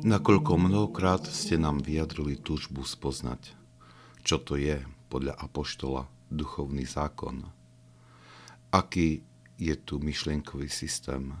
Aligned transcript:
Nakoľko 0.00 0.56
mnohokrát 0.56 1.28
ste 1.28 1.60
nám 1.60 1.84
vyjadrili 1.84 2.40
túžbu 2.40 2.88
spoznať, 2.88 3.52
čo 4.24 4.40
to 4.40 4.56
je 4.56 4.80
podľa 5.12 5.36
Apoštola 5.36 6.08
duchovný 6.32 6.88
zákon, 6.88 7.44
aký 8.72 9.20
je 9.60 9.76
tu 9.76 10.00
myšlienkový 10.00 10.72
systém 10.72 11.36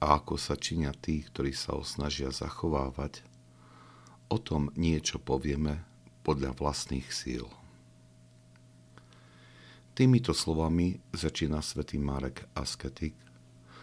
a 0.00 0.16
ako 0.16 0.40
sa 0.40 0.56
činia 0.56 0.96
tí, 0.96 1.20
ktorí 1.20 1.52
sa 1.52 1.76
ho 1.76 1.84
snažia 1.84 2.32
zachovávať, 2.32 3.20
o 4.32 4.40
tom 4.40 4.72
niečo 4.80 5.20
povieme 5.20 5.84
podľa 6.24 6.56
vlastných 6.56 7.04
síl. 7.12 7.44
Týmito 9.92 10.32
slovami 10.32 10.96
začína 11.12 11.60
svätý 11.60 12.00
Marek 12.00 12.48
Asketik 12.56 13.12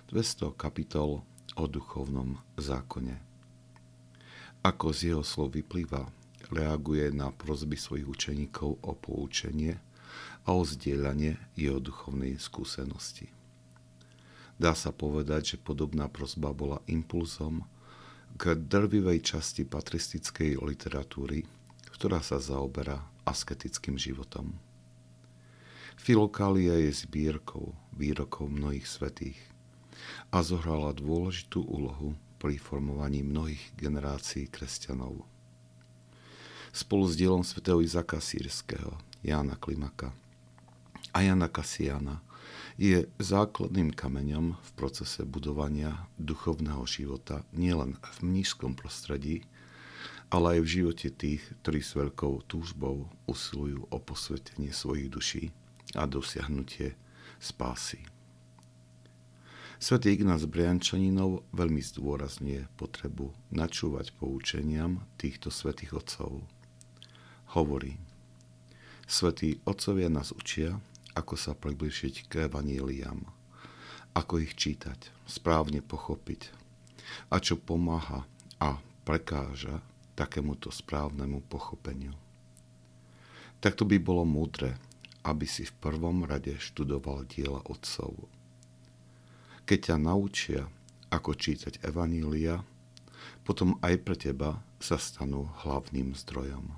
200 0.09 0.57
kapitol 0.57 1.21
o 1.53 1.63
duchovnom 1.69 2.41
zákone. 2.57 3.36
Ako 4.67 4.91
z 4.91 5.15
jeho 5.15 5.23
slov 5.23 5.55
vyplýva, 5.55 6.11
reaguje 6.51 7.07
na 7.15 7.31
prozby 7.31 7.79
svojich 7.79 8.03
učeníkov 8.03 8.83
o 8.83 8.91
poučenie 8.99 9.79
a 10.43 10.51
o 10.51 10.67
zdieľanie 10.67 11.39
jeho 11.55 11.79
duchovnej 11.79 12.35
skúsenosti. 12.35 13.31
Dá 14.59 14.75
sa 14.75 14.91
povedať, 14.91 15.55
že 15.55 15.63
podobná 15.63 16.11
prozba 16.11 16.51
bola 16.51 16.83
impulzom 16.91 17.63
k 18.35 18.59
drvivej 18.59 19.23
časti 19.23 19.63
patristickej 19.63 20.59
literatúry, 20.59 21.47
ktorá 21.95 22.19
sa 22.19 22.35
zaoberá 22.35 23.07
asketickým 23.23 23.95
životom. 23.95 24.51
Filokália 25.95 26.75
je 26.83 27.07
zbierkou 27.07 27.71
výrokov 27.95 28.51
mnohých 28.51 28.83
svetých 28.83 29.39
a 30.27 30.43
zohrala 30.43 30.91
dôležitú 30.91 31.63
úlohu 31.63 32.19
pri 32.47 32.55
formovaní 32.55 33.27
mnohých 33.27 33.75
generácií 33.75 34.47
kresťanov. 34.47 35.19
Spolu 36.71 37.03
s 37.11 37.19
dielom 37.19 37.43
svätého 37.43 37.83
Izaka 37.83 38.23
Sýrského, 38.23 38.95
Jána 39.19 39.59
Klimaka 39.59 40.15
a 41.11 41.27
Jana 41.27 41.51
Kasiana 41.51 42.23
je 42.79 43.03
základným 43.19 43.91
kameňom 43.91 44.55
v 44.55 44.69
procese 44.79 45.27
budovania 45.27 46.07
duchovného 46.15 46.87
života 46.87 47.43
nielen 47.51 47.99
v 47.99 48.17
mnížskom 48.23 48.79
prostredí, 48.79 49.43
ale 50.31 50.55
aj 50.55 50.59
v 50.63 50.71
živote 50.71 51.11
tých, 51.11 51.43
ktorí 51.59 51.83
s 51.83 51.99
veľkou 51.99 52.47
túžbou 52.47 53.11
usilujú 53.27 53.91
o 53.91 53.97
posvetenie 53.99 54.71
svojich 54.71 55.11
duší 55.11 55.43
a 55.99 56.07
dosiahnutie 56.07 56.95
spásy. 57.43 58.07
Svetý 59.77 60.17
Ignác 60.17 60.41
Briančaninov 60.49 61.45
veľmi 61.53 61.85
zdôrazňuje 61.85 62.65
potrebu 62.81 63.29
načúvať 63.53 64.09
poučeniam 64.17 65.05
týchto 65.21 65.53
svetých 65.53 66.01
otcov. 66.01 66.41
Hovorí, 67.53 68.01
svetí 69.05 69.61
otcovia 69.69 70.09
nás 70.09 70.33
učia, 70.33 70.81
ako 71.13 71.37
sa 71.37 71.53
približiť 71.53 72.25
k 72.25 72.49
evaníliám, 72.49 73.21
ako 74.17 74.41
ich 74.41 74.57
čítať, 74.57 75.13
správne 75.29 75.85
pochopiť 75.85 76.49
a 77.29 77.37
čo 77.37 77.61
pomáha 77.61 78.25
a 78.57 78.81
prekáža 79.05 79.85
takémuto 80.17 80.73
správnemu 80.73 81.45
pochopeniu. 81.45 82.17
Takto 83.61 83.85
by 83.85 84.01
bolo 84.01 84.25
múdre, 84.25 84.73
aby 85.21 85.45
si 85.45 85.69
v 85.69 85.77
prvom 85.77 86.25
rade 86.25 86.57
študoval 86.57 87.29
diela 87.29 87.61
otcov. 87.69 88.36
Keď 89.67 89.79
ťa 89.91 89.97
naučia, 89.99 90.63
ako 91.11 91.35
čítať 91.35 91.83
evanília, 91.83 92.63
potom 93.43 93.75
aj 93.83 93.95
pre 93.99 94.15
teba 94.15 94.63
sa 94.79 94.95
stanú 94.95 95.51
hlavným 95.67 96.15
zdrojom. 96.15 96.71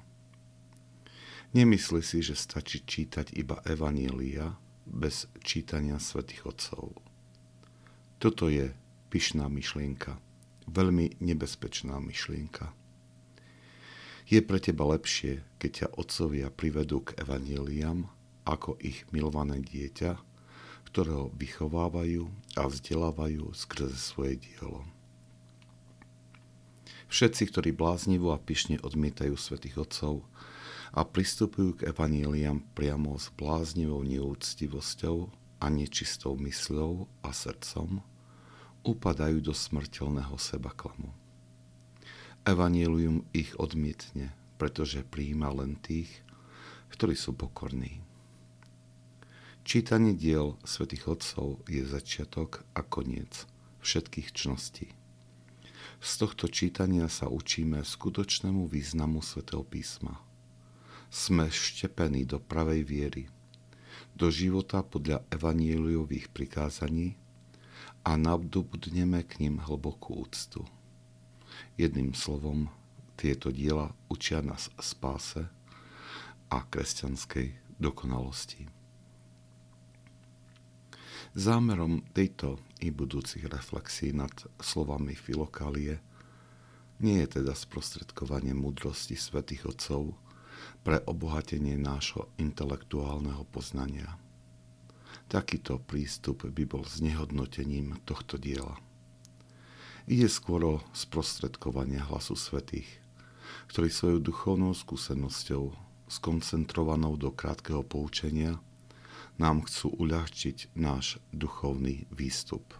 Nemyslí 1.54 2.02
si, 2.02 2.26
že 2.26 2.38
stačí 2.38 2.86
čítať 2.86 3.34
iba 3.34 3.58
Evanielia 3.66 4.54
bez 4.86 5.26
čítania 5.42 5.98
svätých 5.98 6.46
Otcov. 6.46 6.94
Toto 8.22 8.50
je 8.50 8.70
pyšná 9.10 9.50
myšlienka, 9.50 10.22
veľmi 10.70 11.18
nebezpečná 11.18 11.98
myšlienka. 11.98 12.70
Je 14.30 14.42
pre 14.46 14.62
teba 14.62 14.86
lepšie, 14.94 15.42
keď 15.58 15.72
ťa 15.74 15.88
otcovia 15.98 16.54
privedú 16.54 17.02
k 17.02 17.18
evaníliam, 17.18 18.06
ako 18.46 18.78
ich 18.78 19.10
milované 19.10 19.58
dieťa, 19.58 20.29
ktorého 20.90 21.30
vychovávajú 21.38 22.28
a 22.58 22.66
vzdelávajú 22.66 23.54
skrze 23.54 23.96
svoje 23.96 24.42
dielo. 24.42 24.86
Všetci, 27.10 27.50
ktorí 27.50 27.70
bláznivo 27.74 28.30
a 28.34 28.42
pyšne 28.42 28.78
odmietajú 28.86 29.34
svätých 29.34 29.82
Otcov, 29.82 30.26
a 30.90 31.06
pristupujú 31.06 31.78
k 31.78 31.94
evaníliam 31.94 32.66
priamo 32.74 33.14
s 33.14 33.30
bláznivou 33.38 34.02
neúctivosťou 34.02 35.30
a 35.62 35.66
nečistou 35.70 36.34
mysľou 36.40 37.06
a 37.22 37.30
srdcom, 37.30 38.02
upadajú 38.82 39.44
do 39.44 39.54
smrteľného 39.54 40.34
sebaklamu. 40.40 41.14
Evanílium 42.48 43.28
ich 43.36 43.54
odmietne, 43.60 44.34
pretože 44.58 45.06
prijíma 45.06 45.52
len 45.54 45.78
tých, 45.78 46.10
ktorí 46.96 47.14
sú 47.14 47.38
pokorní. 47.38 48.02
Čítanie 49.70 50.18
diel 50.18 50.58
svätých 50.66 51.06
Otcov 51.06 51.62
je 51.70 51.86
začiatok 51.86 52.66
a 52.74 52.82
koniec 52.82 53.46
všetkých 53.86 54.34
čností. 54.34 54.90
Z 56.02 56.26
tohto 56.26 56.50
čítania 56.50 57.06
sa 57.06 57.30
učíme 57.30 57.86
skutočnému 57.86 58.66
významu 58.66 59.22
svätého 59.22 59.62
písma– 59.62 60.18
sme 61.10 61.50
štepení 61.50 62.26
do 62.30 62.38
pravej 62.38 62.86
viery, 62.86 63.24
do 64.14 64.30
života 64.30 64.86
podľa 64.86 65.26
evanieliových 65.34 66.30
prikázaní 66.30 67.18
a 68.06 68.14
nadobudneme 68.14 69.26
k 69.26 69.42
ním 69.42 69.58
hlbokú 69.58 70.22
úctu. 70.22 70.66
Jedným 71.82 72.14
slovom, 72.14 72.70
tieto 73.18 73.50
diela 73.50 73.92
učia 74.08 74.40
nás 74.46 74.70
spáse 74.78 75.50
a 76.54 76.58
kresťanskej 76.62 77.78
dokonalosti. 77.82 78.79
Zámerom 81.38 82.02
tejto 82.14 82.58
i 82.82 82.90
budúcich 82.90 83.46
reflexí 83.46 84.10
nad 84.16 84.34
slovami 84.58 85.14
Filokálie 85.14 86.02
nie 87.00 87.24
je 87.24 87.40
teda 87.40 87.56
sprostredkovanie 87.56 88.52
múdrosti 88.52 89.16
svätých 89.16 89.70
Otcov, 89.70 90.18
pre 90.84 91.00
obohatenie 91.04 91.76
nášho 91.80 92.28
intelektuálneho 92.40 93.48
poznania. 93.52 94.20
Takýto 95.30 95.80
prístup 95.80 96.48
by 96.50 96.64
bol 96.66 96.84
znehodnotením 96.84 98.02
tohto 98.04 98.42
diela. 98.42 98.76
Ide 100.10 100.26
skôr 100.26 100.66
o 100.66 100.76
sprostredkovanie 100.92 102.02
hlasu 102.02 102.34
svetých, 102.34 102.90
ktorí 103.70 103.94
svojou 103.94 104.20
duchovnou 104.20 104.74
skúsenosťou, 104.74 105.78
skoncentrovanou 106.10 107.14
do 107.14 107.30
krátkeho 107.30 107.86
poučenia, 107.86 108.58
nám 109.40 109.66
chcú 109.66 109.96
uľahčiť 109.96 110.76
náš 110.76 111.18
duchovný 111.32 112.06
výstup. 112.12 112.76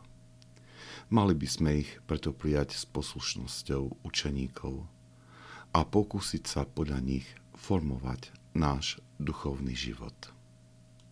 Mali 1.10 1.34
by 1.34 1.48
sme 1.48 1.70
ich 1.82 1.98
preto 2.06 2.36
prijať 2.36 2.76
s 2.78 2.84
poslušnosťou 2.86 4.06
učeníkov 4.06 4.86
a 5.74 5.80
pokúsiť 5.82 6.44
sa 6.46 6.62
podľa 6.70 7.00
nich 7.02 7.26
formovať 7.58 8.36
náš 8.54 9.02
duchovný 9.18 9.74
život. 9.74 10.39